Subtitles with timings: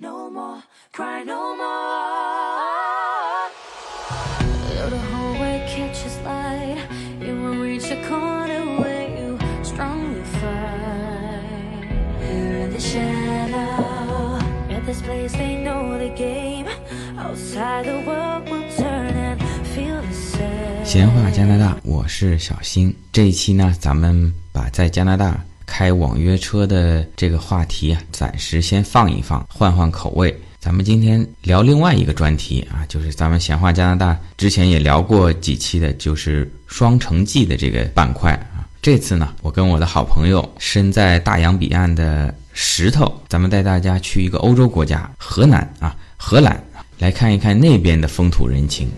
[0.00, 1.66] No more, cry no more.
[4.68, 6.86] Though the hallway catches light,
[7.20, 11.82] you won't reach a corner where you strongly fight.
[12.20, 14.38] Here in the shadow,
[14.70, 16.68] at this place they know the game.
[17.18, 19.42] Outside the world will turn and
[19.74, 20.84] feel the same.
[20.84, 22.94] 闲话加拿大，我是小新。
[23.12, 25.44] 这一期呢，咱们把在加拿大
[25.78, 30.36] 开网约车的这个话题啊，暂时先放一放，换换口味。
[30.58, 38.66] 咱们今天聊另外一个专题啊，就是咱们闲话加拿大之前也聊过几期的，就是双城记的这个板块啊。
[38.82, 46.60] 这次呢，我跟我的好朋友身在大洋彼岸的石头，咱们带大家去一个欧洲国家荷兰啊，荷兰
[46.98, 48.90] 来看一看那边的风土人情。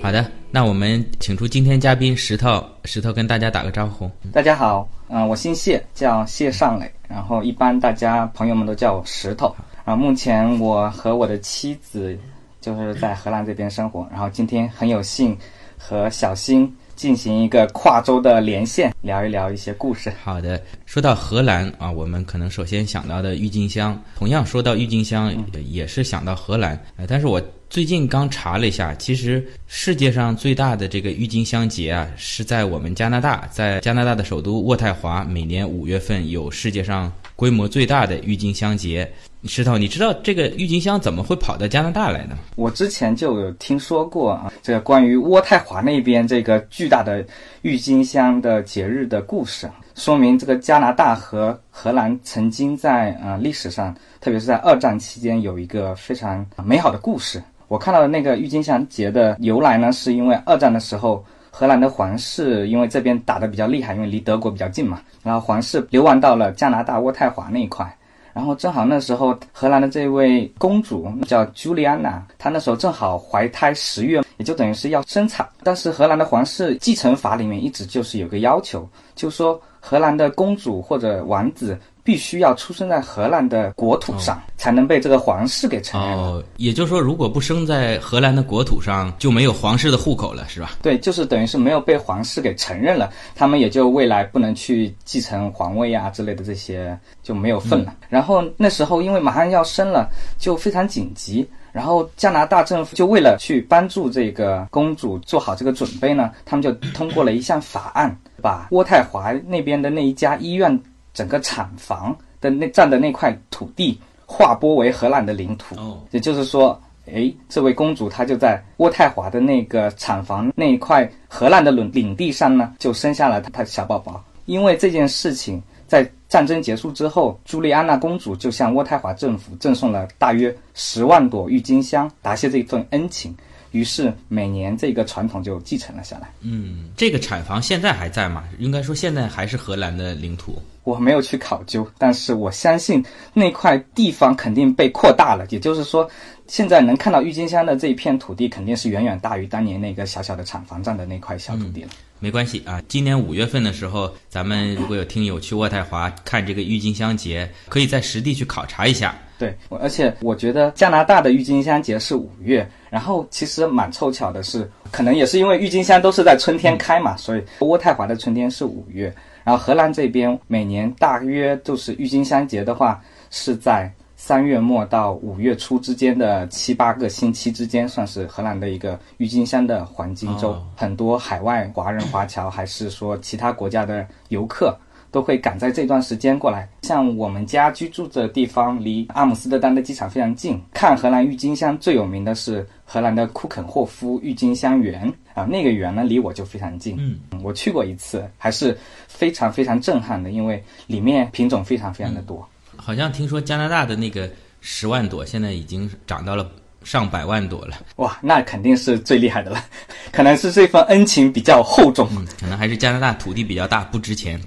[0.00, 4.10] 好的，那我们请出今天嘉宾石头，石头跟大家打个招呼。
[4.32, 9.54] 大家好，嗯、我姓谢，叫谢尚磊，然后一般大家朋友们都叫我石头。
[9.84, 12.18] 啊，目前我和我的妻子
[12.60, 15.36] 就是在荷兰这边生活，然后今天很有幸
[15.76, 20.12] 和小新进行一个跨州的连线，聊一聊一些故事。
[20.24, 26.76] 好的，说到荷兰啊，我们可能首先想到的郁金香，同样说到郁金香，呃也是想到荷兰。
[26.96, 39.10] 呃，但是我最近刚查了一下，其实世界上最大的这个郁金香节啊，是在我们加拿大，在加拿大的首都渥太华，每年五月份有世界上规模最大的郁金香节。
[39.44, 42.38] 石头，你知道这个郁金香怎么会跑到加拿大来呢？
[42.56, 47.24] 我之前就有听说过啊，这个关于渥太华那边这个巨大的
[47.62, 57.42] 郁金香的节日的故事，说明这个加拿大和荷兰曾经在呃历史上，特别是在二战期间有一个非常美好的故事。
[57.66, 61.22] 我看到的那个郁金香节的由来呢，是因为二战的时候。
[61.50, 67.92] 荷兰的皇室因为这边打得比较厉害，因为离德国比较近嘛，然后皇室流亡到了加拿大渥太华那一块，
[68.32, 75.48] 然后正好那时候荷兰的这位公主叫朱莉安娜，她那时候正好怀胎十月，也就等于是要生产。
[75.64, 86.18] 但是荷兰的皇室继承法里面一直就是有个要求，就说荷兰的公主或者王子必须要出生在荷兰的国土上，才能被这个皇室给承认。
[86.18, 90.70] 哦，也就是说，如果不生在荷兰的国土上，就没有皇室的户口了，是吧？
[90.80, 97.94] 对，就是等于是没有被皇室给承认了，他们也就未来不能去继承皇位啊之类的这些就没有份了。
[98.08, 100.08] 然后那时候因为马上要生了，
[100.38, 101.46] 就非常紧急。
[101.78, 110.76] 然后加拿大政府就为了去帮助这个公主做好这个准备呢，他们就通过了一项法案，把渥太华那边的那一家医院
[111.14, 113.96] 整个产房的那占的那块土地
[114.26, 115.76] 划拨为荷兰的领土。
[115.76, 124.20] 哦，也就是说，哎，这位公主她就在渥太华的那个产房那一块荷兰的领领地上呢，就生下了她的小宝宝。
[124.46, 133.34] 因为这件事情，在战争结束之后，朱莉安娜公主就向渥太华政府赠送了大约十万朵郁金香，答谢这份恩情。
[133.72, 136.30] 于是每年这个传统就继承了下来。
[136.40, 138.44] 嗯，这个产房现在还在吗？
[138.58, 140.60] 应该说现在还是荷兰的领土。
[140.84, 145.46] 我没有去考究，但是我相信那块地方肯定被扩大了。
[145.50, 146.08] 也就是说，
[146.48, 151.90] 现在能看到郁金香的这一片土地，肯定是远远大于当年那个小小的厂房占的那块小土地了。
[152.20, 159.16] 没关系啊，今年五月份的时候，咱们如果有听友去渥太华看这个郁金香节，可以在实地去考察一下。
[159.38, 169.14] 对，而且我觉得加拿大的郁金香节是五月，然后其实蛮凑巧的是，可能也是因为郁金香都是在春天开嘛，所以渥太华的春天是五月，
[169.44, 173.00] 然后荷兰这边每年大约就是郁金香节的话
[173.30, 173.88] 是在
[174.20, 180.50] 三月末到五月初之间的七八个星期之间，算是荷兰的一个郁金香的黄金周。
[180.50, 184.76] 哦很多海外华人华侨还是说其他国家的游客。
[185.10, 186.68] 都会赶在这段时间过来。
[186.82, 196.94] 像我们家居住的地方离阿姆斯特丹的机场非常近，看荷兰郁金香最有名的是荷兰的库肯霍夫郁金香园啊，那个园呢离我就非常近。
[196.98, 198.76] 嗯，我去过一次，还是
[199.06, 202.46] 非常非常震撼的，因为里面品种非常非常的多。
[202.88, 204.30] 好像听说加拿大的那个
[204.62, 206.50] 十万朵，现在已经涨到了
[206.82, 207.76] 上百万朵了。
[207.96, 209.62] 哇，那肯定是最厉害的了，
[210.10, 212.08] 可能是这份恩情比较厚重。
[212.12, 214.40] 嗯，可能还是加拿大土地比较大，不值钱。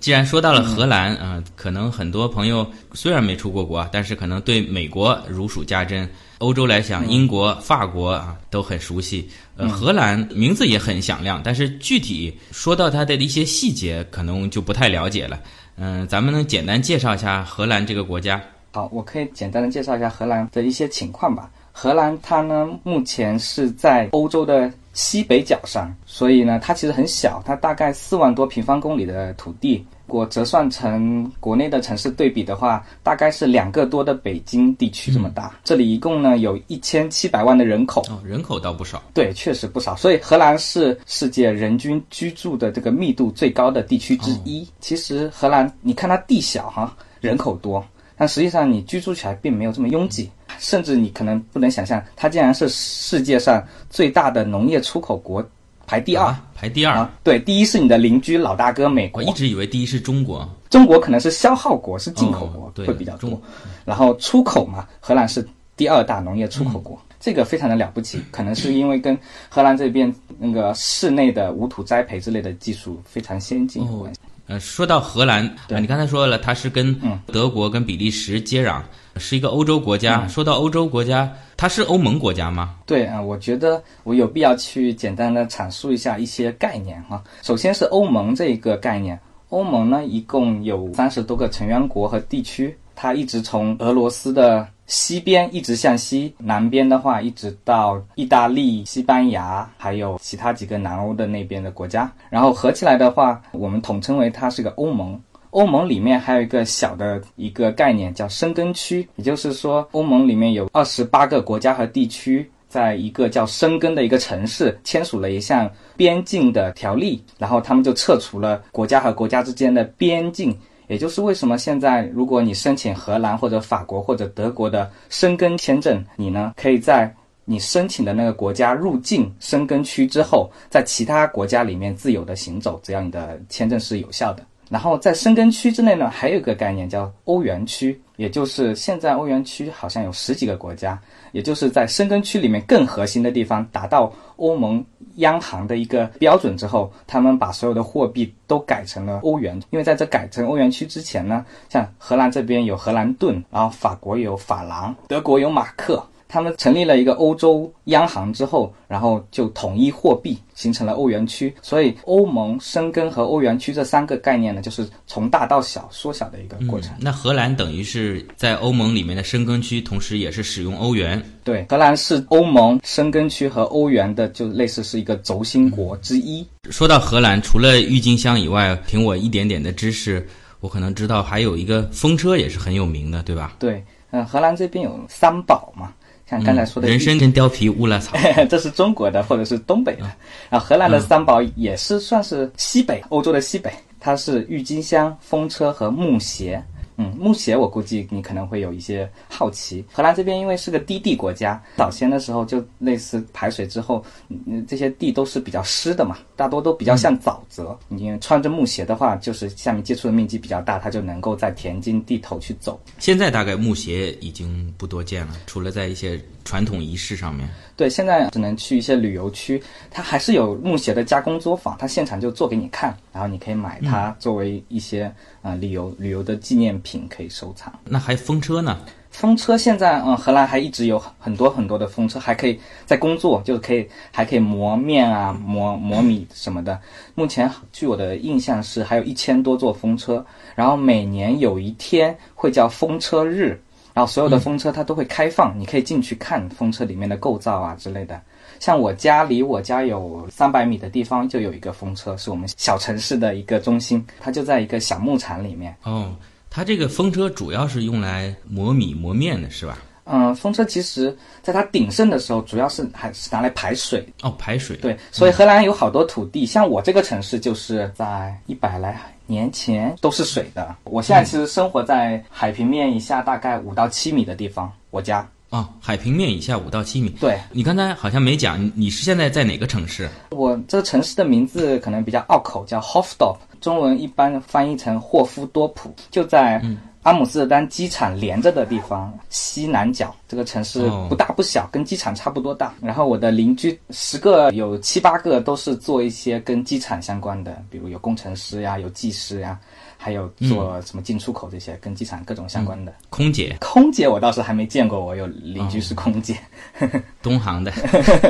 [0.00, 6.10] 既然说到了荷兰啊、呃可能很多朋友虽然没出过国啊，但是可能对美国如数家珍。
[6.38, 9.30] 欧洲来讲，英国、法国啊都很熟悉。
[9.56, 15.40] 呃，荷兰名字也很响亮，但是具体说到它的一些细节，可能就不太了解了。
[15.78, 18.40] 嗯、咱们能简单介绍一下荷兰这个国家？
[18.72, 21.50] 好，我可以简单的介绍一下荷兰的一些情况吧。
[21.72, 29.84] 荷兰它呢目前是在欧洲的西北角上，所以呢它其实很小，它大概四万多平方公里的土地。
[30.06, 35.52] 如果折算成国内的城市对比的话，大概是两个多的北京地区这么大。
[35.64, 39.02] 这里一共呢有一千七百万的人口，哦，人口倒不少。
[39.12, 39.96] 对，确实不少。
[39.96, 44.66] 所以荷兰是世界人均居住的这个密度最高的地区之一。
[44.78, 47.84] 其实荷兰，你看它地小哈，人口多，
[48.16, 50.30] 但实际上你居住起来并没有这么拥挤，
[50.60, 53.60] 甚至你可能不能想象，它竟然是世界上
[53.90, 55.44] 最大的农业出口国，
[55.86, 56.26] 排第二。
[56.26, 56.96] 啊，排第二。
[56.96, 60.48] 啊，对，第一是你的邻居老大哥美国我，一直以为第一是中国。
[60.68, 63.42] 中国可能是消耗国，是进口国、会比较多中。
[63.84, 65.46] 然后出口嘛，荷兰是
[65.76, 68.20] 第二大农业出口国，这个非常的了不起。
[68.30, 69.16] 可能是因为跟
[69.48, 74.20] 荷兰这边那个室内的无土栽培之类的技术非常先进有关系。
[74.48, 75.44] 呃，说到荷兰，
[75.80, 78.80] 你刚才说了，它是跟嗯德国、跟比利时接壤，
[79.18, 80.26] 是一个欧洲国家。
[80.28, 82.76] 说到欧洲国家，它是欧盟国家吗？
[82.86, 87.22] 对啊、我觉得我有必要去简单的阐述一下一些概念哈。
[87.42, 89.18] 首先是欧盟这一个概念，
[89.48, 105.20] 欧盟呢一共有三十多个成员国和地区，它一直从俄罗斯的西边一直向西，南边的话一直到意大利、西班牙，还有其他几个南欧的那边的国家，然后合起来的话，我们统称为它是个欧盟。
[105.50, 120.56] 欧盟里面还有一个小的一个概念叫申根区，也就是说，欧盟里面有二十八个国家和地区，在一个叫申根的一个城市签署了一项边境的条例，然后他们就撤除了国家和国家之间的边境。
[120.88, 127.12] 也就是为什么现在如果你申请荷兰或者法国或者德国的申根签证，你呢可以在
[127.44, 134.44] 你申请的那个国家入境申根区之后，在其他国家里面自由的行走，只要你的签证是有效的。
[134.68, 140.98] 然后在申根区之内呢，还有一个概念叫欧元区，也就是现在欧元区好像有十几个国家，
[141.32, 144.84] 也就是在申根区里面更核心的地方达到欧盟
[145.16, 149.60] 央行的一个标准之后，他们把所有的货币都改成了欧元。
[149.70, 156.04] 因为在这改成欧元区之前呢，像荷兰这边有荷兰盾，然后法国有法郎，德国有马克。
[156.28, 161.54] 他们成立了一个欧洲央行之后，然后就统一货币，形成了欧元区。
[161.62, 166.92] 所以，欧盟、生根和欧元区这三个概念呢，就是从大到小缩小的一个过程。
[167.00, 171.22] 那荷兰等于是在欧盟里面的生根区，同时也是使用欧元。
[171.44, 176.46] 对，荷兰是欧盟、生根区和欧元的，就类似是一个轴心国之一。
[176.70, 180.26] 说到荷兰，除了郁金香以外，凭我一点点的知识，
[180.58, 183.54] 我可能知道还有一个风车也是很有名的，对吧？
[183.60, 185.92] 对，嗯，荷兰这边有三宝嘛，
[186.28, 188.16] 像刚才说的嗯人参跟貂皮乌拉草。
[188.50, 190.02] 这是中国的或者是东北的，
[190.50, 196.60] 然后荷兰的三宝也是算是西北欧洲的西北，它是郁金香、风车和木榭。
[196.96, 199.84] 嗯，木鞋我估计你可能会有一些好奇。
[199.92, 207.78] 荷兰这边因为是个低地国家，早先的时候就类似排水之后，嗯，这些地都是比较湿的嘛，大多都比较像沼泽。
[207.88, 212.80] 你穿着木鞋的话，就是下面接触的面积比较大，它就能够在田间地头去走。
[212.98, 217.46] 现在大概木鞋已经不多见了，除了在一些传统仪式上面。
[217.76, 225.02] 对，现在只能去一些旅游区，它还是有木鞋的加工作坊，它现场就做给你看，然后你可以买它作为一些
[225.42, 227.70] 啊、呃旅游旅游的纪念品可以收藏。
[227.84, 228.78] 那还风车呢？
[229.10, 236.78] 风车现在嗯，荷兰还一直有很多很多的风车，还可以在工作，就是可以还可以磨面啊、磨磨米什么的。
[237.14, 240.24] 目前据我的印象是还有一千多座风车，
[240.54, 243.58] 然后每年有一天会叫风车日，
[243.96, 248.20] 然后所有的风车它都会开放，你可以进去看风车里面的构造啊之类的。
[248.60, 255.74] 像我家离我家有三百米的地方就有一个风车，是我们小城市的一个中心，它就在一个小牧场里面。
[255.84, 256.14] 哦，
[256.50, 259.78] 它这个风车主要是用来磨米磨面的，是吧？
[260.06, 264.06] 嗯，风车其实在它鼎盛的时候，主要是还是拿来排水。
[264.22, 264.76] 哦，排水。
[264.76, 270.74] 对，所以荷兰有好多土地，像我这个城市就是在一百来年前都是水的。
[270.84, 275.28] 我现在其实生活在海平面以下大概五到七米的地方，我家。
[275.50, 277.08] 哦，海平面以下五到七米。
[277.20, 280.08] 对你刚才好像没讲，你你是现在在哪个城市？
[280.30, 286.60] 我这个城市的名字可能比较拗口，叫 Hofdorp，中文一般翻译成霍夫多普，就在
[287.06, 290.12] 阿姆斯特丹机场连着的地方西南角。
[290.26, 292.74] 这个城市哦不大不小，跟机场差不多大。
[292.82, 299.56] 然后我的邻居十个有七八个都是做一些跟机场相关的，比如有工程师呀，有技师呀，
[299.96, 302.92] 还有做什么进出口这些跟机场各种相关的。
[303.08, 306.36] 空姐， 空姐我倒是还没见过，我有邻居是空姐。
[307.22, 307.72] 东航的。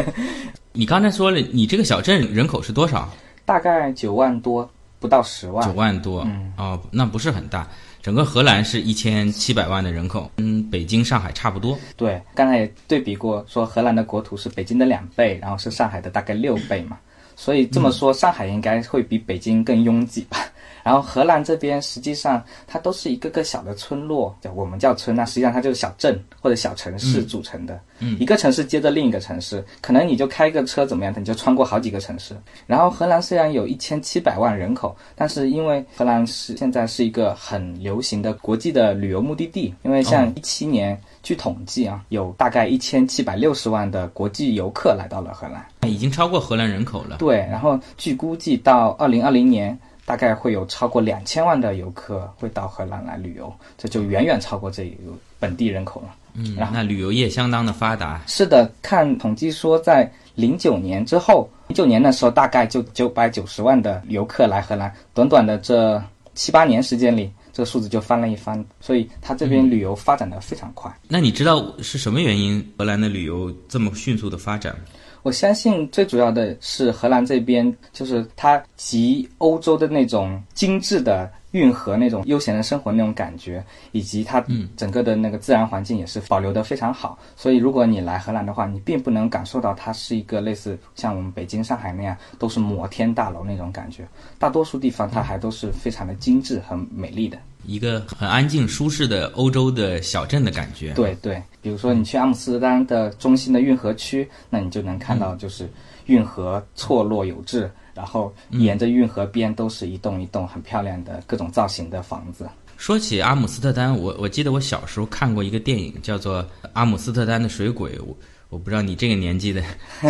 [0.73, 3.09] 你刚才说了，你这个小镇人口是多少？
[3.47, 4.69] 大概九万多，
[5.01, 5.67] 不到十万。
[5.67, 6.21] 九万多。
[6.27, 7.67] 嗯哦，那不是很大。
[8.07, 11.77] 整个荷兰是一千七百万的人口，跟北京、上海差不多。
[11.97, 16.97] 对，刚才也对比过，说荷兰的国土是北京的两倍，然后是上海的大概六倍嘛，
[17.35, 20.39] 所以这么说，上海应该会比北京更拥挤吧。
[20.87, 27.75] 然后荷兰这边实际上它都是一个个小的村落，叫我们叫村，那实际上它就是小镇或者小城市组成的。
[27.99, 32.37] 嗯一个城市接着另一个城市，可能你就开个车怎么样，你就穿过好几个城市。
[32.67, 40.97] 然后荷兰虽然有一千七百万人口，但是因为荷兰是现在是一个很流行的国际的旅游目的地，因为像一七年。
[41.23, 45.67] 据统计啊，有大概一千七百六十万的国际游客来到了荷兰。
[45.91, 47.17] 已经超过荷兰人口了。
[47.17, 56.15] 对，然后据估计到二零二零年，大概会有超过两千万的游客会到荷兰来旅游，这就远远超过这个本地人口了。
[56.33, 58.23] 嗯，然后那旅游业相当的发达。
[58.27, 66.01] 是的，看统计说，在零九年之后，零九年的时候大概就九百九十万的游客来荷兰，短短的这
[66.35, 70.95] 七八年时间里，这个数字就翻了一番，所以它这边旅游发展的非常快。
[71.09, 74.81] 那你知道是什么原因荷兰的旅游这么迅速的发展吗？
[75.27, 84.41] 我相信最主要的是荷兰这边，就是它集欧洲的那种精致的运河那种悠闲的生活那种感觉，以及它
[84.77, 87.19] 整个的那个自然环境也是保留的非常好。
[87.35, 94.07] 所以如果你来荷兰的话，你并不能感受到它是一个类似像我们北京、上海那样都是摩天大楼那种感觉。
[94.39, 97.37] 大多数地方它还都是非常的精致、很美丽的。
[97.67, 100.93] 一个很安静舒适的欧洲的小镇的感觉。
[100.95, 105.69] 对对，比如说你去阿姆斯特丹的中心的运河区，那你就能看到就是
[106.07, 112.49] 运河错落有致，然后沿着运河边都是一栋一栋很漂亮的各种造型的房子。
[112.77, 116.43] 说起阿姆斯特丹，我我记得我小时候看过一个电影，叫做
[116.75, 118.15] 《阿姆斯特丹的水鬼》，我
[118.49, 119.63] 我不知道你这个年纪的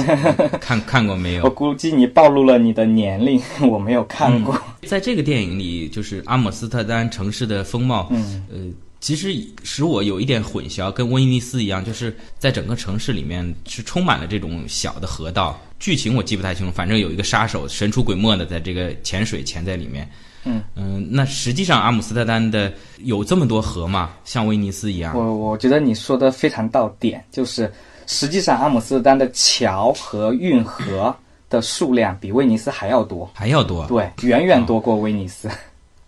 [0.61, 1.51] 看看过没有我？
[1.51, 4.61] 估计你暴露了你的年龄，我没有看过。
[4.83, 8.59] 在这个电影里，就是阿姆斯特丹城市的风貌，嗯，呃，
[9.01, 15.59] 其实使我有一点混淆，跟威尼斯一样，就是在整个城市里面是充满了这种小的河道。
[15.79, 20.09] 剧情我记不太清楚，反正有一个杀手神出鬼没的在这个潜水潜在里面。
[20.49, 24.13] 嗯嗯那实际上阿姆斯特丹的有这么多河吗？
[24.25, 25.17] 像威尼斯一样？
[25.17, 27.71] 我我觉得你说的非常到点，就是
[28.07, 31.15] 实际上阿姆斯特丹的桥和运河
[31.51, 33.87] 的数量比威尼斯还要多，还要多？
[33.87, 35.49] 对，远远多过威尼斯。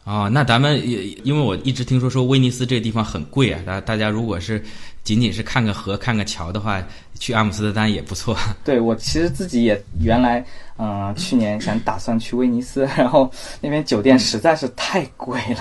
[0.05, 4.63] 哦，那咱们也因为我一直听说说威尼斯这个地方很贵啊，大大家如果是
[5.05, 6.83] 仅仅是看个河、看个桥的话，
[7.19, 8.35] 去阿姆斯特丹也不错。
[8.65, 10.43] 对我其实自己也原来，
[10.79, 15.61] 嗯、去年想打算去威尼斯，然后那边酒店实在是太贵了，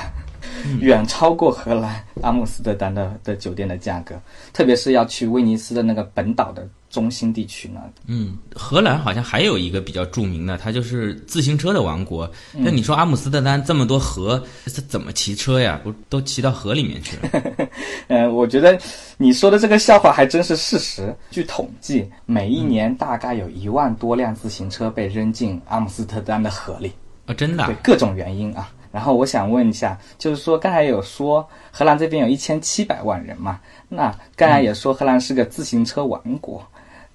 [0.80, 4.16] 远超过荷兰阿姆斯特丹的的酒店的价格，
[4.54, 7.82] 特别是要去威尼斯的那个本岛的中心地区呢。
[8.06, 12.30] 嗯，荷兰好像还有一个比较著名的，它就是自行车的王国。
[12.54, 15.80] 那你说阿姆斯特丹这么多河，它怎么骑车呀？
[15.84, 17.68] 不都骑到河里面去了？
[18.08, 18.78] 嗯， 我觉得
[19.18, 21.16] 你说的这个笑话还真是事实。
[21.30, 26.92] 据统计，每一年大概有一万多辆自行车被扔进阿姆斯特丹的河里。
[27.28, 27.76] 哦，真的啊对？
[27.84, 28.70] 各种原因啊。
[28.92, 36.66] 然后我想问一下，就是说刚才有说荷兰这边有一千七百万人嘛，那刚才也说荷兰是个自行车王国，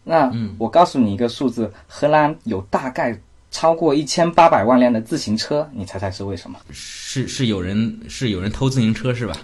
[0.05, 3.19] 那我告诉你一个数字，荷兰有大概
[3.51, 6.59] 超过一千八百万辆的自行车，你猜猜是为什么？
[6.71, 9.37] 是是有人是有人偷自行车是吧？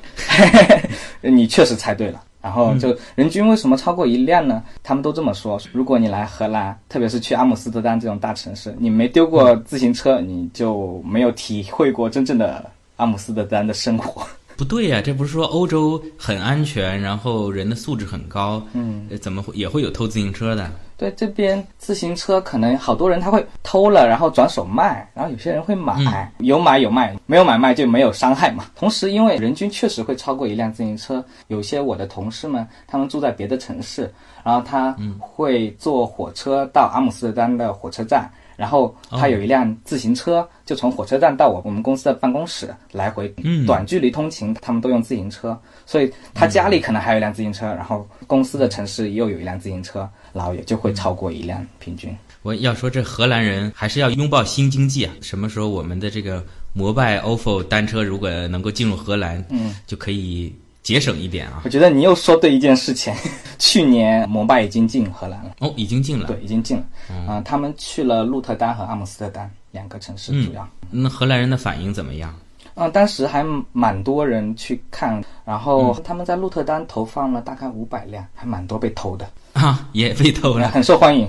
[1.20, 2.22] 你确实猜对了。
[2.40, 4.62] 然后就人均为什么超过一辆呢？
[4.82, 5.60] 他们都这么说。
[5.72, 12.64] 如果你来荷兰，特别是去阿姆斯特丹这种大城市，你没丢过自行车，你就没有体会过真正的
[12.96, 14.26] 阿姆斯特丹的生活。
[14.56, 20.70] 不对呀、这不是说欧洲很安全，然后人的素质很高，嗯，呃怎么会也会有偷自行车的？
[20.98, 28.64] 对，这边自行车可能好多人他会偷了，然后转手卖，然后有些人会买，有买有卖，没有买卖就没有伤害嘛。
[28.74, 34.12] 同时，因为人均确实会超过一辆自行车，有些我的同事们他们住在别的城市，
[34.42, 38.28] 然后他会坐火车到阿姆斯特丹的火车站。
[38.58, 52.12] 然后他有一辆自行车，就从火车站到我我们公司的办公室来回，嗯短距离通勤，他们都用自行车，所以他家里可能还有一辆自行车，然后公司的城市又有一辆自行车，然后也就会超过一辆平均。
[52.42, 55.14] 我要说，这荷兰人还是要拥抱新经济啊！
[55.20, 61.60] 什么时候我们的这个摩拜 ofo 单车如果能够进入荷兰，嗯，就可以节省一点啊。
[61.64, 63.14] 我觉得你又说对一件事情，
[63.58, 66.26] 去年摩拜已经进荷兰了，哦，已经进了。
[66.26, 66.84] 对，已经进了，
[67.26, 70.66] 啊、他们去了鹿特丹和阿姆斯特丹两个城市主要。
[70.90, 72.34] 那荷兰人的反应怎么样？
[72.74, 80.68] 嗯，当时还蛮多人去看，然后他们在鹿特丹投放了大概五百辆，还蛮多被偷的，啊，也被偷了。
[80.70, 81.28] 很受欢迎。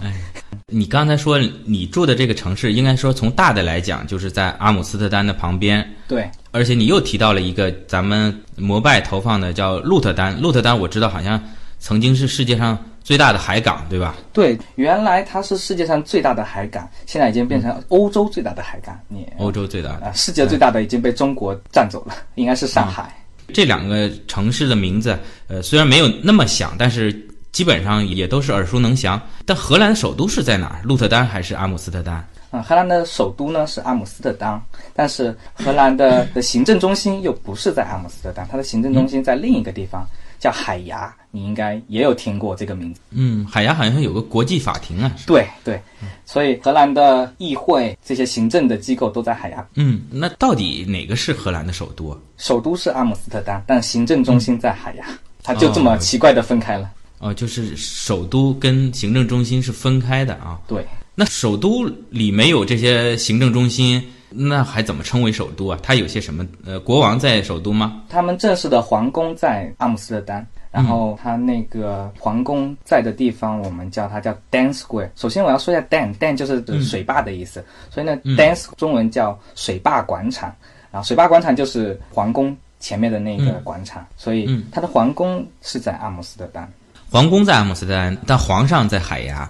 [0.72, 11.42] 你刚才说你住的这个城市，应该说从大的来讲，就是在阿姆斯特丹的旁边，对，而且你又提到了一个咱们摩拜投放的叫鹿特丹，鹿特丹我知道好像
[11.80, 14.16] 曾经是世界上最大的海港，对吧？
[14.34, 18.98] 对，原来它是世界上最大的海港，现在已经变成欧洲最大的海港。
[19.08, 23.16] 你欧洲最大的啊，世界最大的已经被中国占走了，应该是上海。
[23.54, 25.18] 这两个城市的名字，
[25.48, 27.12] 呃，虽然没有那么响，但是
[27.52, 29.20] 基本上也都是耳熟能详。
[29.46, 30.82] 但荷兰的首都是在哪儿？
[30.84, 32.24] 鹿特丹还是阿姆斯特丹？
[32.52, 34.62] 啊，荷兰的首都呢是阿姆斯特丹，
[34.94, 40.08] 但是荷兰的 的行政中心又不是在阿姆斯特丹，它的行政中心在另一个地方，
[40.40, 41.14] 叫海牙。
[41.32, 43.00] 你应该也有听过这个名字。
[43.12, 45.16] 嗯，海牙好像有个国际法庭啊。
[45.28, 45.80] 对对，
[46.26, 49.64] 所以荷兰的议会这些行政的机构都在海牙。
[49.76, 52.20] 嗯，那到底哪个是荷兰的首都？
[52.38, 55.06] 首都是阿姆斯特丹，但行政中心在海牙，
[55.44, 56.90] 它就这么奇怪的分开了。
[57.20, 60.60] 哦，就是首都跟行政中心是分开的啊。
[60.68, 60.84] 对。
[61.14, 65.80] 那首都里没有这些行政中心，那还怎么称为首都啊？
[65.82, 66.46] 它有些什么？
[66.66, 68.04] 呃，国王在首都吗？
[68.10, 75.10] 他们正式的皇宫在阿姆斯特丹，然后他那个皇宫在的地方，我们叫它叫 Dan Square。
[75.16, 80.54] 首先我要说一下 Dan，Dan 就是水坝的意思，所以呢，Dan 中文叫水坝广场，
[80.92, 86.72] 然后水坝广场就是皇宫前面的那个广场，所以它的皇宫是在阿姆斯特丹。
[87.10, 89.50] 皇宫在阿姆斯特丹，但皇上在海牙。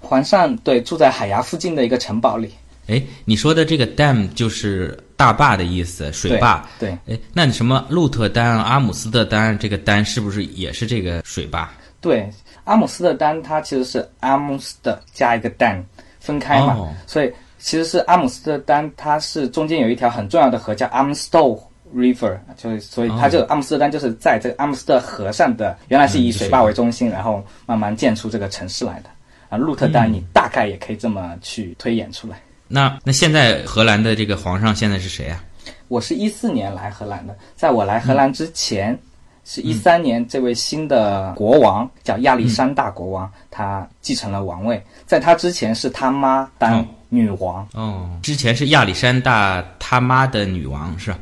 [0.00, 2.50] 皇上对住在海牙附近的一个城堡里。
[2.86, 6.68] 哎，你说的这个 dam 就是大坝的意思，水坝。
[6.78, 6.90] 对。
[7.06, 11.70] 哎，那你什么鹿特丹、阿姆斯特丹这个丹是不是也是这个水坝？
[12.00, 12.28] 对，
[12.64, 15.82] 阿姆斯特丹它其实是阿姆斯特加一个 dam
[16.20, 21.58] 分开嘛，所以其实是阿姆斯特丹它是中间有一条很重要的河叫 Amstel
[21.94, 29.08] River，就是所以它就阿姆斯特丹就是在这个阿姆斯特河上的，原来是以水坝为中心，然后慢慢建出这个城市来的。
[29.48, 32.40] 啊鹿特丹，你大概也可以这么去推演出来。
[32.68, 35.42] 那那现在荷兰的这个皇上现在是谁啊？
[35.88, 38.98] 我是一四年来荷兰的，在我来荷兰之前，
[39.44, 44.82] 是一三年，这位新的国王叫亚历山大国王，他继承了王位。
[45.06, 47.66] 在他之前是他妈当女王。
[47.74, 51.18] 哦，之前是亚历山大他妈的女王是吧？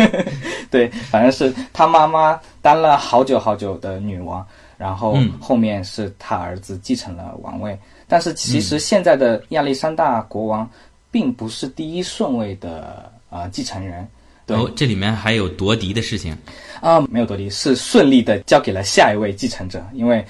[0.70, 4.44] 对，反正是他妈妈当了好久好久的女王。
[4.78, 7.78] 然后后面是他儿子继承了王位，
[8.12, 10.68] 但是其实现在的亚历山大国王
[11.10, 14.06] 并不是第一顺位的呃继承人。
[14.48, 16.36] 哦，这里面还有夺嫡的事情
[16.82, 17.00] 啊？
[17.08, 20.22] 没有夺嫡，是顺利的交给了下一位继承者，因为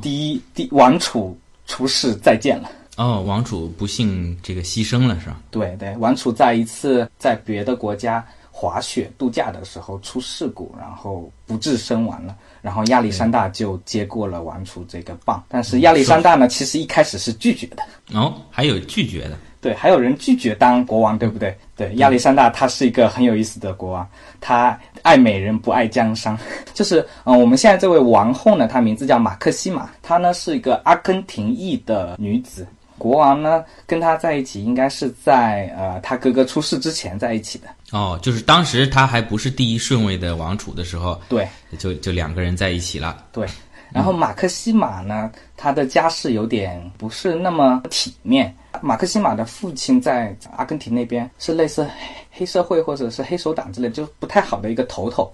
[0.00, 2.70] 第一第王储出事再见了。
[2.96, 5.38] 哦，王储不幸这个牺牲了是吧？
[5.50, 12.34] 对对，王储在一次在别的国家滑雪度假的时候出事故，然后不治身亡了。
[12.66, 17.76] 然后亚历山大就接过了王储这个棒，但是亚历山大呢，其实一开始是拒绝的。
[18.12, 21.56] 哦，还有拒绝的，对，还有人拒绝当国王，对不对？
[21.76, 24.04] 对，亚历山大他是一个很有意思的国王，
[24.40, 26.36] 他爱美人不爱江山。
[26.74, 32.66] 就是，嗯，我们现在这位王后呢，她名字叫马克西玛，她呢是一个阿根廷裔的女子。
[33.06, 37.68] 国王呢，跟他在一起应该是在呃他哥哥出事之前在一起的。
[37.92, 41.46] 哦，就是当时他还不是第一顺位的王储的时候，对，
[41.78, 43.24] 就就两个人在一起了。
[43.30, 43.46] 对，
[43.92, 48.52] 然后马克西马呢，他的家世有点不是那么体面。
[48.82, 51.88] 马克西马的父亲在阿根廷那边是类似
[52.32, 55.32] 黑社会或者是黑手党之类，就不太好的一个头头。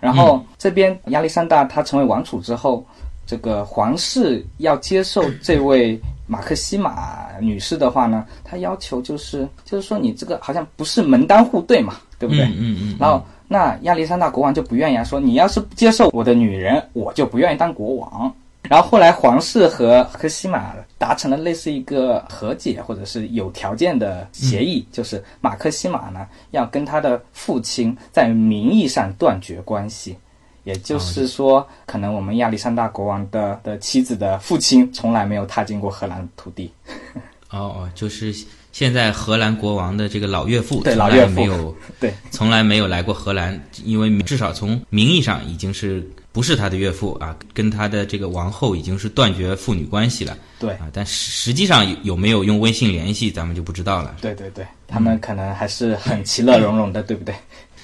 [0.00, 2.82] 然后这边亚历山大他成为王储之后，
[3.26, 6.00] 这个皇室要接受这位。
[6.30, 12.44] 马克西玛女士的话呢，她要求就是，就是说你这个好像不是门当户对嘛，对不对？
[12.44, 12.96] 嗯嗯嗯。
[13.00, 18.32] 然后那亚历山大国王就不愿意啊，说你要是不接受我的女人，我就不愿意当国王。
[18.68, 30.16] 然后后来皇室和马克西玛达成了类似一个和解或者是有条件的协议，就是马克西玛呢要跟他的父亲在名义上断绝关系。
[30.64, 36.70] 也就是说，可能我们亚历山大国王的的妻子的父亲从来没有踏进过荷兰土地。
[37.50, 38.32] 哦哦，就是
[38.70, 50.38] 现在荷兰国王的这个老岳父，对老岳父没有 对，从来没有来过荷兰，因为至少从名义上已经是不是他的岳父啊，跟他的这个王后已经是断绝父女关系了。
[50.60, 54.14] 对啊，但实际上有没有用微信联系，咱们就不知道了。
[54.20, 57.34] 对对对，他们可能还是很其乐融融的，对不对？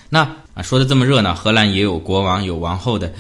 [0.08, 0.20] 那
[0.54, 3.12] 啊，说的这么热闹，荷兰也有国王有王后的，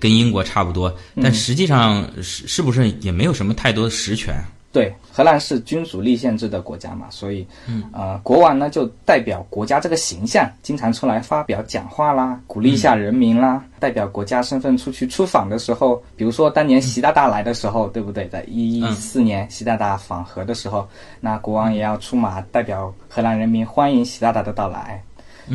[0.00, 4.34] 跟英国差不多，但实际上是是不是也没有什么太多的实权？
[4.72, 7.46] 对，荷兰是君主立宪制的国家嘛，所以，
[7.92, 18.26] 呃，国王呢就代表国家这个形象，经常出来发表讲话啦，鼓励一下人民啦，代表国家身份出去出访的时候，比如说当年习大大来的时候，对不对？
[18.28, 20.88] 在一一四年习大大访荷的时候，
[21.20, 25.02] 那国王也要出马代表荷兰人民欢迎习大大的到来。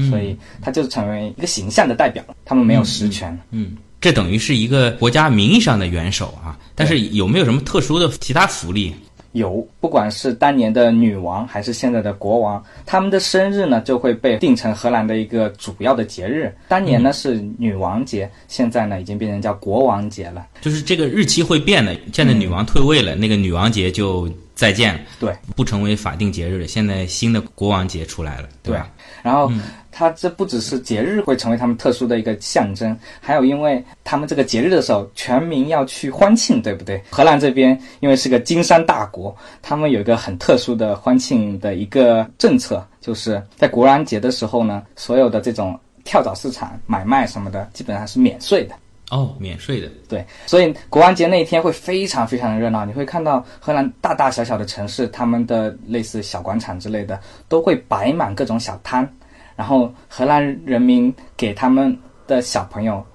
[0.09, 2.35] 所以它就成为一个形象的代表了。
[2.45, 3.37] 他们没有实权。
[3.51, 8.93] 嗯，这等于是一个国家名义上的元首啊，但是有没有什么特殊的其他福利？
[9.33, 16.51] 有，不管是当年的女王还是现在的国王，他们的生日呢就会被定成荷兰的一个主要的节日。
[16.67, 20.47] 当年呢是女王节，现在呢已经变成叫国王节了。
[20.59, 21.95] 就是这个日期会变的。
[22.11, 26.67] 现在女王退位了，那个女王节就再见了，对，不成为法定节日了。
[26.67, 28.89] 现在新的国王节出来了，对吧？
[29.21, 29.51] 然后，
[29.97, 37.01] 它这不只是节日会成为他们特殊的一个象征，还有因为他们这个节日的时候，全民要去欢庆，对不对？
[37.09, 48.75] 荷兰这边因为是个经商大国，他们有一个很特殊的欢庆的一个政策，就是在国王节的时候呢，所有的这种跳蚤市场买卖什么的，基本上是免税的。
[49.09, 52.85] 哦，免税的，对，所以国王节那一天会非常非常的热闹。
[52.85, 59.09] 你会看到荷兰大大小小的城市，他们的类似小广场之类的，都会摆满各种小摊。
[59.57, 63.05] 然后荷兰人民给他们的小朋友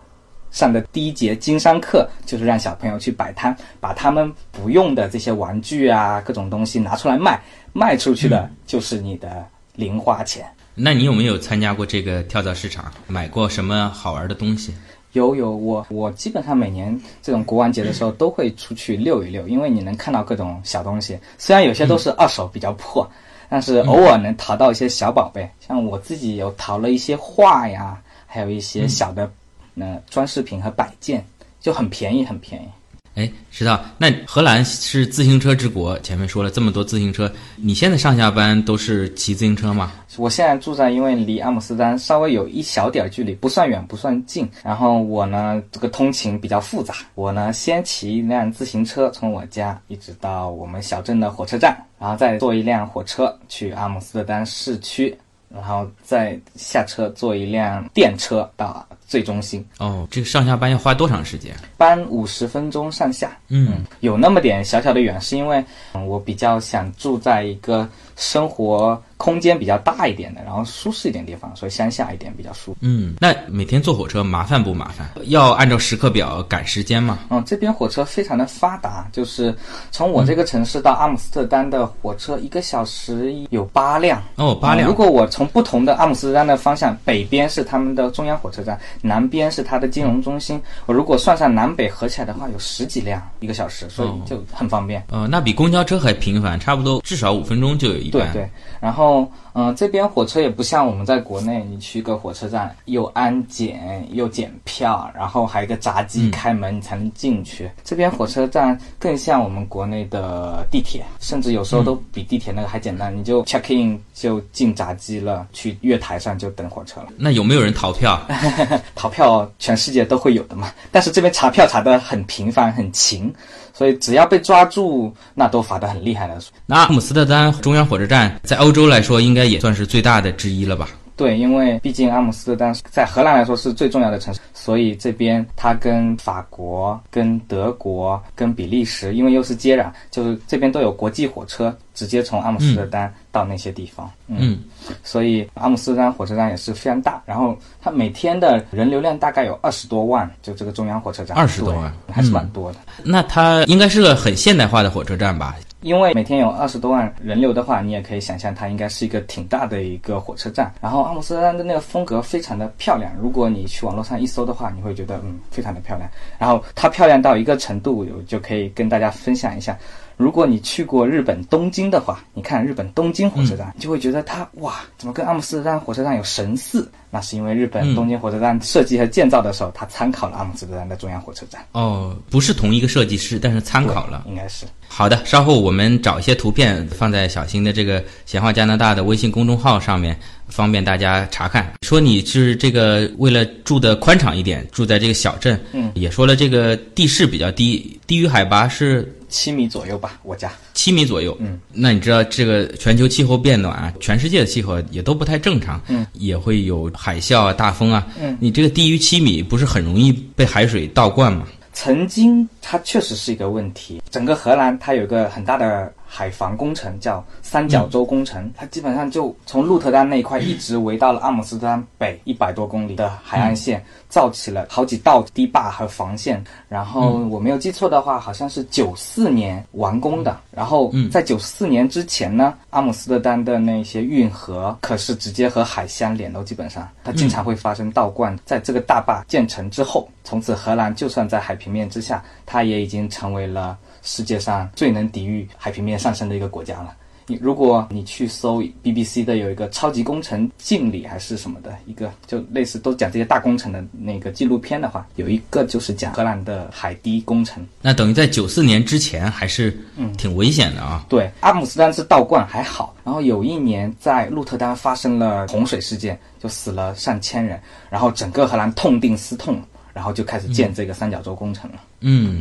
[0.51, 7.41] 上的第一节经商课，就是让小朋友去摆摊，把他们不用的这些玩具啊、各种东西拿出来卖，
[7.73, 10.45] 卖出去的就是你的零花钱。
[10.75, 14.75] 那你有没有参加过这个跳蚤市场，买过什么好玩的东西？
[15.13, 23.07] 有有，我我基本上每年这种国王节的时候都会出去溜一溜，因为你能看到各种小东西，虽然有些都是二手比较破，
[23.53, 25.47] 但是偶尔能淘到一些小宝贝。
[25.61, 29.31] 像我自己有淘了一些画呀，还有一些小的
[29.79, 31.23] 呃装饰品和摆件，
[31.61, 32.69] 就很便宜，很便宜。
[33.15, 39.93] 哎，石头，那荷兰是自行车之国，前面说了这么多自行车，你现在上下班都是骑自行车吗？
[40.17, 44.49] 我现在住在，因为离阿姆斯特丹稍微有一小点儿距离，不算远，不算近。
[44.63, 55.15] 然后我呢，这个通勤比较复杂，我呢先骑一辆自行车从我家一直到我们小镇的火车站，然后再坐一辆火车去阿姆斯特丹市区，
[55.55, 59.63] 然后再下车坐一辆电车到最中心。
[59.79, 61.55] 哦，这个上下班要花多长时间？
[61.77, 63.37] 班五十分钟上下。
[63.51, 72.79] 嗯，有那么点小小的远，是因为嗯我比较想住在一个生活空间比较大一点的，然后舒适一点地方，所以乡下一点比较舒服。
[72.81, 75.07] 嗯，那每天坐火车麻烦不麻烦？
[75.25, 77.19] 要按照时刻表赶时间吗？
[77.29, 79.55] 嗯，这边火车非常的发达，就是
[79.91, 84.23] 从我这个城市到阿姆斯特丹的火车一个小时有八辆。
[84.37, 84.89] 哦，八辆。
[84.89, 95.05] 如果我从不同的阿姆斯特丹的方向，北边是他们的中央火车站，南边是它的金融中心，我如果算上南北合起来的话，有十几辆一个小时，所以就很方便。
[95.11, 98.33] 呃，那比公交车还频繁，差不多至少五分钟就有一班。
[98.33, 99.23] 对对，然后
[99.55, 107.71] 嗯、呃这边火车也不像我们在国内，你去个火车站又安检又检票，然后还有一个闸机开门你才能进去。
[107.83, 117.09] 这边火车站更像我们国内的地铁，甚至有时候都比地铁那个还简单，你就 check in 就进闸机了，去月台上就等火车了。
[117.17, 118.21] 那有没有人逃票？
[118.95, 123.33] 逃票全世界都会有的嘛，但是这边查票查的很频繁很勤，
[123.73, 126.39] 所以只要被抓住，那都罚的很厉害了。
[126.67, 130.89] 那阿姆斯特丹中央火车站在欧洲来说，应该也算是最大的之一了吧？
[131.17, 144.11] 对，因为毕竟阿姆斯特丹在荷兰来说是最重要的城市，所以这边它跟法国、跟德国、跟比利时，因为又是接壤，就是这边都有国际火车直接从阿姆斯特丹到那些地方。
[144.27, 144.63] 嗯，
[145.03, 152.79] 所以阿姆斯特丹火车站也是非常大，然后它每天的人流量大概有二十多万，就这个中央火车站二十多万还是蛮多的。
[153.05, 155.57] 那它应该是个很现代化的火车站吧？
[155.83, 160.73] 因为每天有二十多万人流的话，你也可以想象它应该是一个挺大的一个火车站。
[160.81, 166.09] 然后阿姆斯特丹的那个风格非常的漂亮，如果你去网络上一搜的话，你会觉得嗯非常的漂亮。
[166.39, 169.77] 然后它漂亮到一个程度，我就可以跟大家分享一下。
[170.17, 176.89] 如果你去过日本东京的话，你看日本东京火车站，你就会觉得它哇，怎么跟阿姆斯特丹火车站有神似？
[177.15, 181.63] 那是因为日本东京火车站设计和建造的时候，它参考了阿姆斯特丹的中央火车站。
[181.73, 184.25] 哦，不是同一个设计师，但是参考了。
[184.27, 184.65] 应该是。
[184.89, 191.71] 好的，稍后我们找一些图片放在小新的这个“闲话加拿大”的微信公众号上面，方便大家查看。
[191.87, 200.51] 说你是这个为了住的宽敞一点，住在这个小镇，嗯，也说了这个地势比较低，低于海拔是七米左右吧，我家。
[200.75, 201.35] 七米左右。
[201.41, 211.45] 嗯，那你知道这个全球气候变暖啊，全世界的气候也都不太正常，嗯，也会有海啸啊、大风啊，嗯，你这个低于七米，不是很容易被海水倒灌吗？
[211.73, 214.01] 曾经它确实是一个问题。
[214.09, 218.53] 整个荷兰它有一个很大的海防工程，叫三角洲工程。
[218.55, 226.45] 它基本上就从鹿特丹那一块一直围到了阿姆斯特丹北一百多公里的海岸线，造起了好几道堤坝和防线。
[226.69, 230.39] 然后我没有记错的话，好像是九四年完工的。
[230.51, 238.39] 然后在九四年之前呢，阿姆斯特丹的那些运河可是直接和海相连的，基本上它经常会发生倒灌。
[238.45, 246.95] 在这个大坝建成之后，从此荷兰就算在海平面之下，它也已经成为了世界上最能抵御海平面上升的一个国家了。
[247.29, 257.65] 你如果你去搜 BBC 的有一个超级工程敬礼还是什么的一个，就类似都讲这些大工程的那个纪录片的话，有一个就是讲荷兰的海堤工程。
[257.81, 259.79] 那等于在九四年之前还是
[260.19, 261.07] 挺危险的啊。
[261.09, 269.63] 对，阿姆斯特丹是倒灌还好，然后有一年在鹿特丹发生了洪水事件，就死了上千人，然后整个荷兰痛定思痛。
[269.95, 271.77] 然后就开始建这个三角洲工程了。
[271.77, 271.83] 嗯，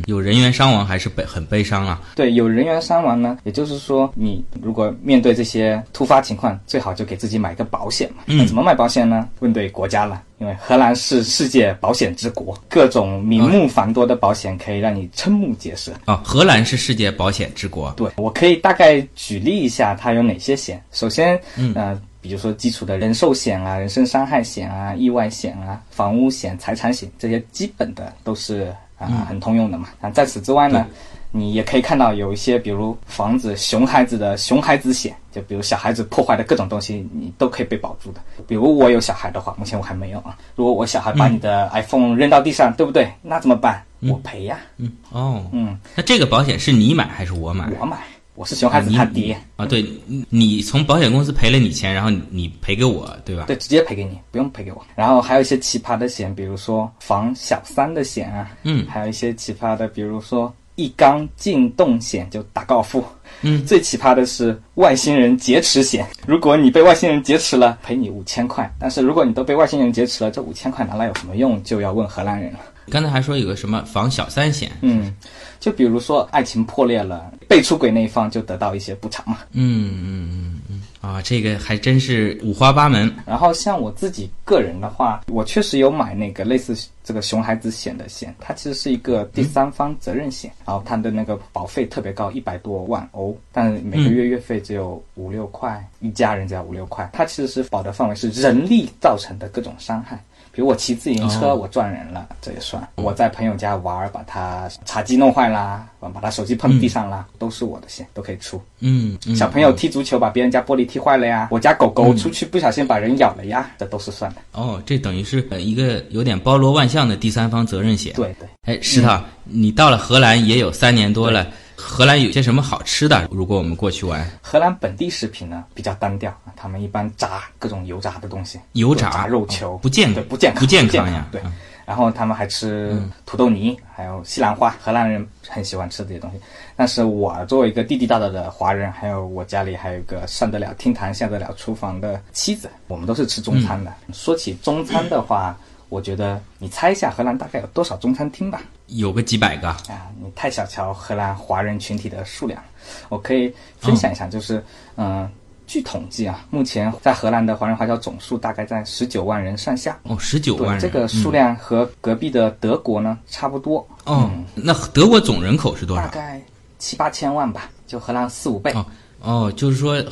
[0.06, 2.00] 有人员伤亡还是悲很悲伤啊。
[2.14, 8.22] 对，有人员伤亡呢，也就是说，你如果面对这些突发情况，最好就给自己买个保险嘛。
[8.26, 9.28] 那怎么买保险呢？
[9.40, 15.92] 问对国家了，因为荷兰是世界保险之国，各种名目繁多的保险可以让你瞠目结舌。
[16.06, 17.92] 哦，荷兰是世界保险之国。
[17.96, 20.82] 对，我可以大概举例一下，它有哪些险。
[20.90, 22.00] 首先，嗯。
[22.22, 28.72] 比如说基础的人寿险啊、人身伤害险啊、意外险啊、房屋险、财产险这些基本的都是
[29.06, 29.88] 啊很通用的嘛。
[30.00, 30.86] 那，在此之外呢，
[31.30, 38.20] 你也可以看到有一些，比如防止熊孩子的熊孩子险，就比如小孩子破坏的各种东西，你都可以被保住的。
[38.46, 40.36] 比如我有小孩的话，目前我还没有啊。
[40.56, 43.10] 如果我小孩把你的 iPhone 扔到地上，对不对？
[43.22, 43.82] 那怎么办？
[44.00, 44.58] 我赔呀。
[44.78, 47.68] 嗯哦嗯，那这个保险是你买还是我买？
[47.80, 47.98] 我买。
[48.42, 49.86] 我是熊孩子他爹啊，对，
[50.28, 53.44] 你从保险公司赔了你钱，然后你赔给我，对吧？
[53.46, 54.84] 对，直接赔给你，不用赔给我。
[54.96, 63.04] 然后还有一些奇葩的险，比如说防小三的险啊，嗯，还有一些奇葩的，比如说一缸进洞险，就打高尔夫，
[63.42, 68.68] 嗯，最奇葩的是外星人劫持险，如果你被外星人劫持了，赔你五千块。
[68.76, 71.62] 但是如果你都被外星人劫持了，这五千块拿来有什么用？
[71.62, 72.58] 就要问荷兰人了。
[72.90, 75.14] 刚才还说有个什么防小三险，嗯。
[75.60, 79.38] 就比如说爱情破裂了，被出轨那一方就得到一些补偿嘛。
[79.52, 83.08] 嗯嗯嗯嗯啊，这个还真是五花八门。
[83.24, 97.08] 然后像我自己个人的话，我确实有买那个类似这个熊孩子险的险，它其实是一个第三方责任险，然后它的那个保费特别高，一百多万欧，但每个月月费只有五六块，一家人只要五六块。
[97.12, 100.20] 它其实是保的范围是人力造成的各种伤害。
[100.54, 102.86] 比如我骑自行车，我撞人了，这也算。
[102.96, 108.60] 我在朋友家玩，把他茶几弄坏啦，把他手机碰地上啦，都是我的险，都可以出。
[108.80, 114.42] 嗯，小朋友踢足球把别人家玻璃踢坏了呀，我家狗狗出去不小心把人咬了呀，这都是算的。
[114.52, 118.12] 哦，这等于是一个有点包罗万象的第三方责任险。
[118.14, 118.46] 对对。
[118.64, 121.46] 哎，石头，你到了荷兰也有三年多了。
[121.84, 123.28] 荷兰有些什么好吃的？
[123.30, 131.26] 如果我们过去玩，荷兰本地食品呢比较单调啊，他们一般炸各种油炸的东西，油炸肉球不健对不健康不健康呀。
[131.32, 131.42] 对，
[131.84, 136.40] 然后他们还吃土豆泥，还有西兰花，荷兰人很喜欢吃这些东西。
[136.76, 143.92] 但是我作为一个地地道道的华人，还有我家里还有一个上得了厅堂下得了厨房的妻子，我们都是吃中餐的。
[144.12, 145.54] 说起中餐的话。
[145.88, 148.62] 我觉得你猜一下，荷兰大概有多少中餐厅吧？
[148.92, 150.10] 有个几百个啊！
[150.20, 152.62] 你太小瞧荷兰华人群体的数量。
[153.08, 154.64] 我可以分享一下，就是
[154.96, 155.28] 嗯，
[155.66, 159.98] 据统计啊，目前在荷兰的华人华侨总数大概在十九万人上下。
[160.04, 163.86] 哦，十九万人，这个数量和隔壁的德国呢差不多。
[164.04, 166.02] 哦，那德国总人口是多少？
[166.02, 166.42] 大概
[166.78, 168.72] 七八千万吧，就荷兰四五倍。
[168.72, 168.86] 哦
[169.20, 170.02] 哦，就是说。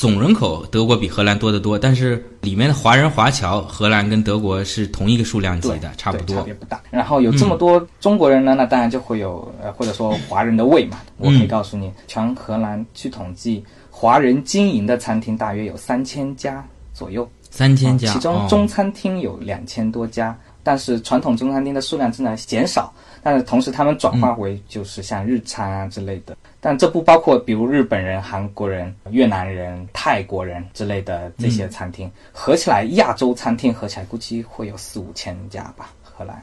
[0.00, 6.80] 总人口德国比荷兰多得多，但是里面的华人华侨，荷兰跟德国是同一个数量级的，差不多，差别不大。
[6.90, 11.02] 然后有这么多中国人呢，那当然就会有呃，或者说华人的胃嘛。
[11.18, 22.90] 我可以告诉你，全荷兰去统计，华人经营的餐厅大约有三千家左右，三千家，其中中餐厅有两千多家，但是传统中餐厅的数量正在减少。
[23.22, 36.42] 但是同时，他们转化为就是像日餐啊之类的，但这不包括比如日本人、韩国人、越南人、泰国人之类的这些餐厅，合起来亚洲餐厅合起来估计会有四五千家吧，荷兰。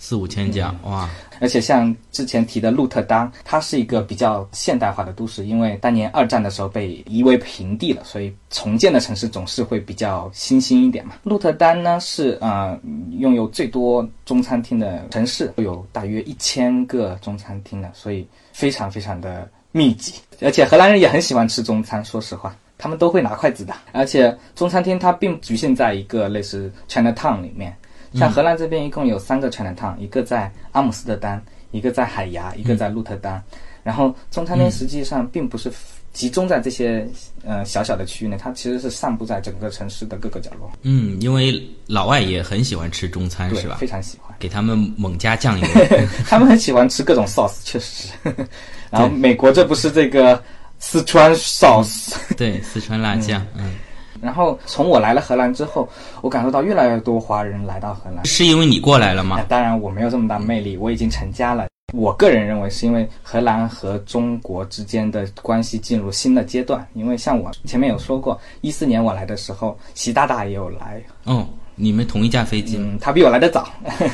[0.00, 1.10] 四五千家哇！
[1.40, 11.14] 而且像之前提的鹿特丹，它是一个比较现代化的都市，因为当年二战的时候被夷为平地了，所以重建的城市总是会比较新兴一点嘛。
[11.24, 12.78] 鹿特丹呢是呃
[13.10, 20.14] 拥有最多中餐厅的城市，有大约一千个中餐厅的，所以非常非常的密集。
[20.40, 23.74] 而且荷兰人也很喜欢吃中餐，说实话，他们都会拿筷子的。
[23.92, 27.76] 而且中餐厅它并局限在一个类似 China Town 里面。
[28.14, 33.42] 像荷兰这边一共有三个 Chinatown，一个在阿姆斯特丹，一个在海牙，一个在鹿特丹。
[33.82, 35.70] 然后中餐厅实际上并不是
[36.12, 37.06] 集中在这些
[37.44, 40.70] 呃小小的区域内，它其实是散布在整个城市的各个角落。
[40.82, 43.86] 嗯，因为老外也很喜欢吃中餐，是吧非？
[43.86, 44.34] 常喜欢。
[44.38, 45.66] 给他们猛加酱油。
[46.26, 48.46] 他们很喜欢吃各种 sauce，确实是。
[48.90, 50.42] 然后美国这不是这个
[50.78, 53.74] 四川 sauce，对，四川辣酱，嗯，
[54.20, 55.88] 然后从我来了荷兰之后，
[56.22, 58.24] 我感受到越来越多华人来到荷兰。
[58.24, 59.44] 是因为你过来了吗？
[59.48, 61.66] 当然我没有这么大魅力，我已经成家了。
[61.94, 73.66] 我个人认为是因为荷兰和中国之间的关系进入新的阶段，因为像我前面有说过，一四年我来的时候，习大大也有来，哦，你们同一架飞机，嗯，他比我来的早，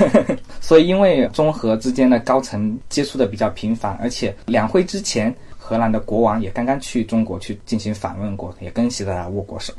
[0.63, 9.73] 所以因为中荷之间的高层接触的比较频繁，而且两会之前，荷兰的国王也刚刚去中国去进行访问过，也跟习大大握过手。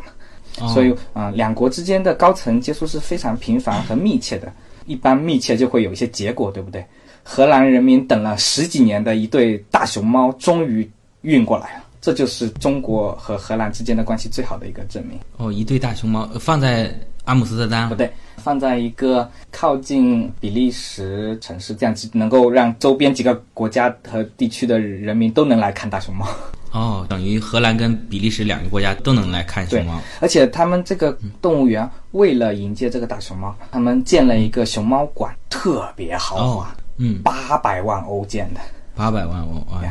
[0.59, 4.51] 哦所以啊、呃两国之间的高层接触是非常频繁和密切的。
[4.85, 6.85] 一般密切就会有一些结果，对不对？
[7.27, 10.87] 荷兰人民等了十几年的一对大熊猫终于
[11.21, 15.19] 运过来了，这就是中国和荷兰之间的关系最好的一个证明。
[15.37, 26.27] 哦，一对大熊猫呃放在阿姆斯特丹不，对，放在一个靠近比利时城市，这样子能够让周边几个国家和地区的人民都能来看大熊猫。
[26.71, 29.99] 哦，等于荷兰跟比利时两个国家都能来看熊猫。
[30.19, 38.59] 而且他们这个动物园为了迎接这个大熊猫，他们建了一个熊猫馆，特别豪华哦，嗯，八百万欧建的。
[38.95, 39.83] 八百万欧啊，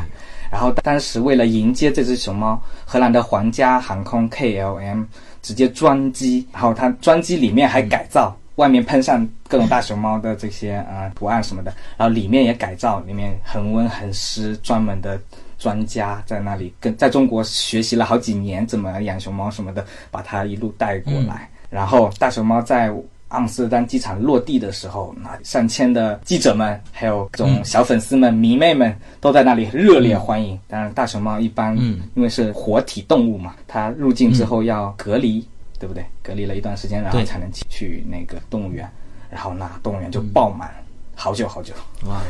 [0.50, 5.04] 然后当时为了迎接这只熊猫，荷兰的皇家航空 KLM
[5.42, 15.20] 直接专机，然后它专机里面还改造，外面喷上各种大熊猫的这些呃图案什么的，然后里面也改造，里面恒温恒湿，专门的
[15.58, 22.90] 专家在那里跟在中国学习了好几年怎么养熊猫什么的，把它一路带过来，然后大熊猫在。
[23.34, 30.56] 阿姆斯特丹机场落地的时候，那上千的记者们，还有各种小粉丝们、迷妹们都在那里热烈欢迎。
[30.68, 35.44] 当然，大熊猫一般嗯因为是活体动物嘛，它入境之后要隔离，
[35.80, 36.04] 对不对？
[36.22, 38.88] 隔离了一段时间，然后才能去去那个动物园，
[39.28, 40.72] 然后那动物园就爆满，
[41.16, 41.74] 好久好久。
[42.06, 42.20] 哇。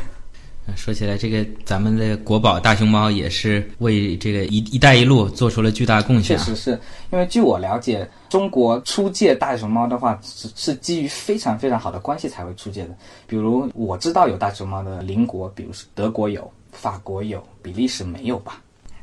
[0.75, 6.43] 说起来，这个咱们的国宝大熊猫也是为这个“一一带一路”做出了巨大贡献啊。
[6.43, 6.71] 确实是
[7.11, 12.89] 因为据我了解，中国出借大熊猫的话，是是基于非常非常好的关系才会出借的。
[13.27, 18.59] 比如我知道有大熊猫的邻国，比如是德国有，法国有，比利时没有吧？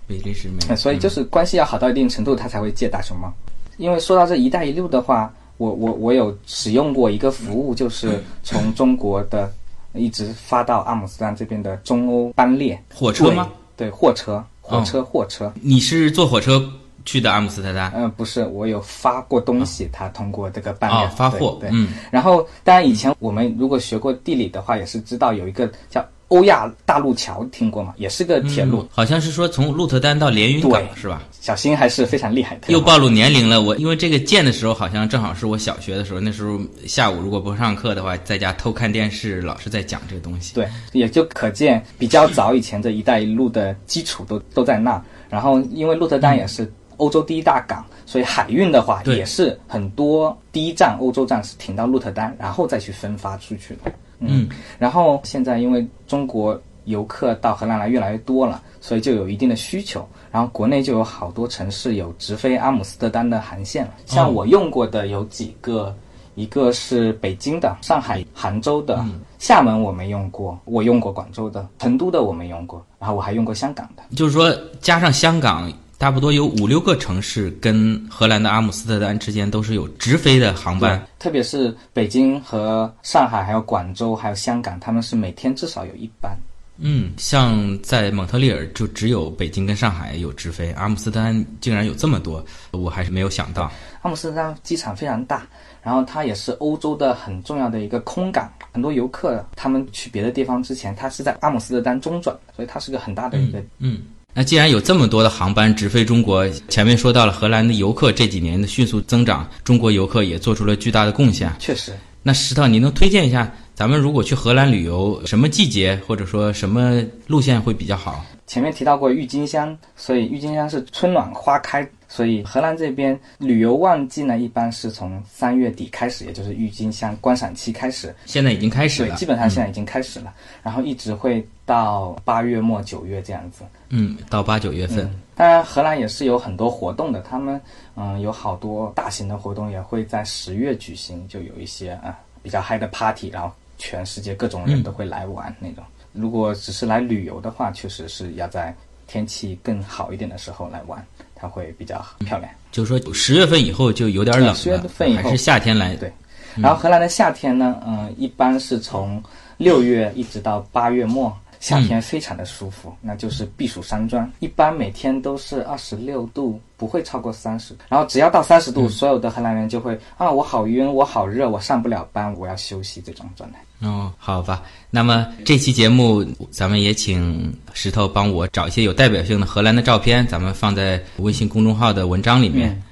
[0.06, 3.32] 比利时没有，嗯所以就是关系要好到一定程度，他才会借大熊猫。
[3.76, 9.50] 因为说到这“一带一路”的话，我我我有使用过一个服务，就是从中国的
[9.94, 13.50] 一直发到阿姆斯特丹这边的中欧班列火车吗？
[13.76, 15.52] 对，货车，火车，货车。
[15.60, 16.62] 你是坐火车
[17.04, 17.90] 去的阿姆斯特丹？
[17.94, 21.68] 嗯、不是，我有发过东西，他通过这个班列、哦，发货，对。
[21.68, 27.92] 对嗯，然后，当然以前我们如果学过地理的话，也是知道有一个叫欧亚大陆桥，听过吗？
[27.98, 28.80] 也是个铁路。
[28.80, 31.22] 嗯好像是说从鹿特丹到连云港是吧？
[31.40, 32.72] 小新还是非常厉害的。
[32.72, 40.54] 又暴露年龄了，我因为这个建的时候好像正好是我小学的时候，那时候下午如果不上课的话，在家偷看电视，老师在讲这个东西。
[40.54, 45.02] 对，也就可见比较早以前这“一带一路”的基础都都在那。
[45.28, 53.92] 然后，因为鹿特丹也是欧洲第一大港，所以海运的话也是很多第一站欧洲站是停到鹿特丹，然后再去分发出去的。
[54.28, 60.06] 嗯，然后现在因为中国游客到荷兰来越来越多了，所以就有一定的需求。
[60.30, 65.94] 然后国内就有好多城市有直飞阿姆斯特丹的航线了，像我用过的有几个。
[66.34, 69.04] 一个是北京的、上海、杭州的、
[69.38, 74.02] 厦门我没用过，我用过广州的、成都的我没用过，然后我还用过香港的。
[74.16, 75.70] 就是说加上香港，
[76.02, 81.00] 差不多有五六个城市跟荷兰的阿姆斯特丹之间都是有直飞的航班。
[81.16, 86.36] 特别是北京和上海，还有广州，还有香港，他们是每天至少有一班。
[86.78, 93.70] 嗯，像在蒙特利尔就只有北京跟上海有直飞，阿姆斯特丹竟然有这么多，我还是没有想到。
[94.00, 95.46] 阿姆斯特丹机场非常大，
[95.84, 103.62] 然后它也是欧洲的很重要的一个空港，很多游客他们去别的地方之前，它是在阿姆斯特丹中转，所以它是个很大的一个。
[103.78, 104.00] 嗯，
[104.34, 111.52] 那既然有这么多的航班直飞中国，前面说到了荷兰的游客这几年的迅速增长，中国游客也做出了巨大的贡献。
[111.58, 111.92] 确实，
[112.22, 118.24] 那石头，你能推荐一下，咱们如果去荷兰旅游，什么季节或者说什么路线会比较好？
[118.46, 133.64] 前面提到过郁金香，所以郁金香是春暖花开，所以荷兰这边旅游旺季呢，一般是从三月底开始，也就是郁金香观赏期开始，现在已经开始对，了，基本上现在已经开始了，然后一直会到八月末九月这样子。
[133.88, 135.10] 嗯，到八九月份。
[135.34, 137.58] 当然，荷兰也是有很多活动的，他们
[137.96, 145.82] 嗯有好多大型的活动也会在十月举行，就有一些啊比较嗨的 party，然后全世界各种人都会来玩那种。
[146.12, 148.74] 如果只是来旅游的话，确实是要在
[149.06, 151.04] 天气更好一点的时候来玩，
[151.42, 152.48] 它会比较漂亮。
[152.70, 155.96] 就是说十月份以后就有点冷了，对10月份以后还是夏天来。
[155.96, 156.10] 对，
[156.54, 159.20] 然后荷兰的夏天呢，嗯、一般是从
[159.56, 167.72] 六月一直到八月末，夏天非常的舒服，那就是避暑山庄，一般每天都是二十六度，不会超过三十。
[167.88, 173.58] 然后只要到三十度，所有的荷兰人就会啊，我好晕，我好热，我上不了班，我要休息这种状态。
[173.86, 174.64] 哦，好吧。
[174.90, 182.82] 那么这期节目，咱们也请石头帮我找一些有代表性的荷兰的照片，咱们放在微信公众号的文章里面。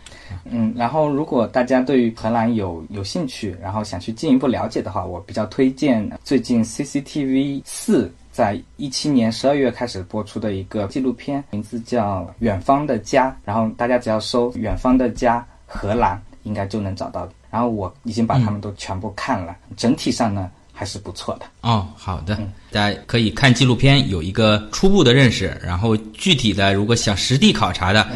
[0.44, 17.28] 嗯，然后如果大家对于荷兰有有兴趣，然后想去进一步了解的话，我比较推荐最近 CCTV 四在一七年十二月开始播出的一个纪录片，名字叫《远方的家》，然后大家只要搜“远方的家荷兰”，应该就能找到。
[17.50, 21.46] 然后我已经把它们都全部看了，整体上呢还是不错的。
[21.62, 22.38] 哦，好的，
[22.70, 28.06] 大家可以看纪录片，有一个初步的认识，然后具体的如果想实地考察的，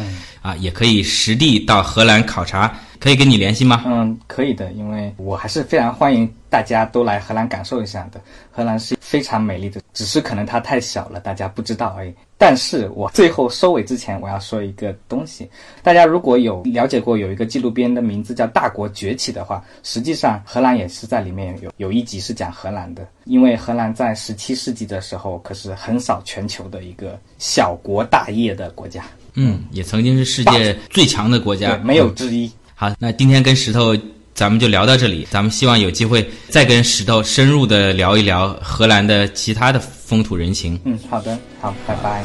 [0.41, 3.83] 啊，也可以实地到荷兰考察，可以跟你联系吗？
[3.85, 8.19] 嗯，可以的，因为我还是非常欢迎大家都来荷兰感受一下的。
[8.51, 12.13] 荷兰是非常美丽的，只是可能它太小了，大家不知道而已。
[12.37, 15.49] 但是我最后收尾之前，我要说一个东西，
[15.81, 32.51] 大家如果有了解过有一个纪录片的名字叫《大国崛起》的话，实际上荷兰也是在里面有有一集是讲荷兰的，因为荷兰在十七世纪的时候可是横扫全球的一个小国大业的国家，嗯，也曾经是世界最强的国家对，，没有之一。
[32.77, 33.95] 好，那今天跟石头
[34.33, 40.77] 咱们就聊到这里，咱们希望有机会再跟石头深入的聊一聊荷兰的其他的风土人情。
[40.83, 42.23] 嗯，好的，好，拜拜。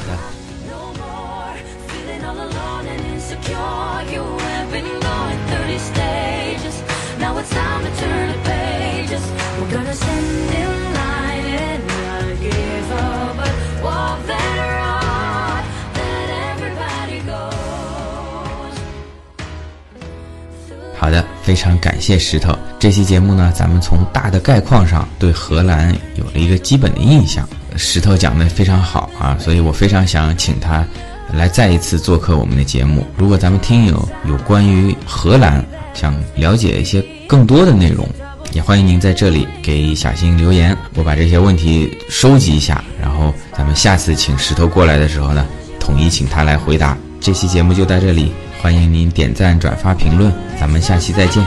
[21.51, 22.57] 非常感谢石头。
[22.79, 27.45] 这期节目呢，咱们从大的概况上对荷兰有了一个基本的印象。
[27.75, 30.87] 石头讲的非常好啊，所以我非常想请他
[31.33, 33.05] 来再一次做客我们的节目。
[33.17, 35.61] 如果咱们听友有关于荷兰
[35.93, 38.09] 想了解一些更多的内容，
[38.53, 45.45] 也欢迎您在这里给小新留言，我把这些问题收集一下，然后咱们下次请石头过来的时候呢，
[45.81, 46.97] 统一请他来回答。
[47.21, 48.33] 这期节目就到这里，
[48.63, 50.31] 欢迎您点赞、转发、评论，
[50.61, 51.43] 咱们下期再见。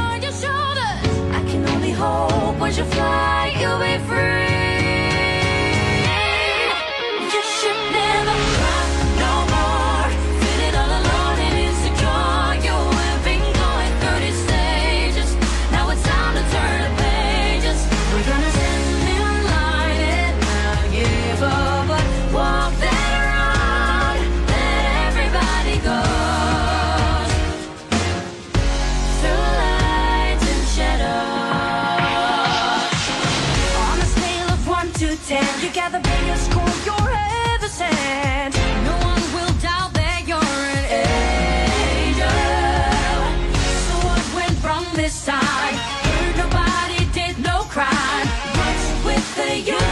[49.56, 49.83] you.